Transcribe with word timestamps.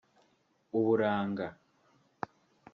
uburanga 0.77 1.45